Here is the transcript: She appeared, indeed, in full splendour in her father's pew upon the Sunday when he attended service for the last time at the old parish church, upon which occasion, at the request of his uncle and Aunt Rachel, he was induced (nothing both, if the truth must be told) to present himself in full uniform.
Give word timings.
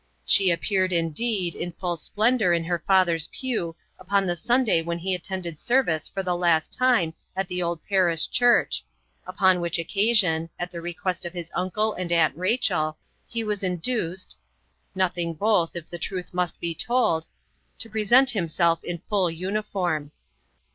She 0.25 0.49
appeared, 0.49 0.91
indeed, 0.91 1.53
in 1.53 1.73
full 1.73 1.95
splendour 1.95 2.53
in 2.53 2.63
her 2.63 2.79
father's 2.87 3.27
pew 3.27 3.75
upon 3.99 4.25
the 4.25 4.35
Sunday 4.35 4.81
when 4.81 4.97
he 4.97 5.13
attended 5.13 5.59
service 5.59 6.09
for 6.09 6.23
the 6.23 6.35
last 6.35 6.73
time 6.75 7.13
at 7.35 7.47
the 7.47 7.61
old 7.61 7.85
parish 7.85 8.27
church, 8.31 8.83
upon 9.27 9.61
which 9.61 9.77
occasion, 9.77 10.49
at 10.57 10.71
the 10.71 10.81
request 10.81 11.23
of 11.23 11.33
his 11.33 11.51
uncle 11.53 11.93
and 11.93 12.11
Aunt 12.11 12.35
Rachel, 12.35 12.97
he 13.27 13.43
was 13.43 13.61
induced 13.61 14.35
(nothing 14.95 15.35
both, 15.35 15.75
if 15.75 15.87
the 15.87 15.99
truth 15.99 16.33
must 16.33 16.59
be 16.59 16.73
told) 16.73 17.27
to 17.77 17.87
present 17.87 18.31
himself 18.31 18.83
in 18.83 19.03
full 19.07 19.29
uniform. 19.29 20.09